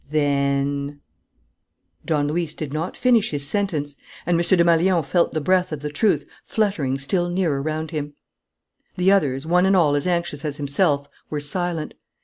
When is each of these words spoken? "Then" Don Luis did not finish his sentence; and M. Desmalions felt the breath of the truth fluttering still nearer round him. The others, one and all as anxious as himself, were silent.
"Then" 0.09 0.99
Don 2.07 2.27
Luis 2.27 2.55
did 2.55 2.73
not 2.73 2.97
finish 2.97 3.29
his 3.29 3.45
sentence; 3.45 3.95
and 4.25 4.33
M. 4.33 4.41
Desmalions 4.41 5.05
felt 5.05 5.31
the 5.31 5.39
breath 5.39 5.71
of 5.71 5.81
the 5.81 5.91
truth 5.91 6.25
fluttering 6.43 6.97
still 6.97 7.29
nearer 7.29 7.61
round 7.61 7.91
him. 7.91 8.15
The 8.97 9.11
others, 9.11 9.45
one 9.45 9.67
and 9.67 9.75
all 9.75 9.93
as 9.95 10.07
anxious 10.07 10.43
as 10.43 10.57
himself, 10.57 11.07
were 11.29 11.39
silent. 11.39 11.93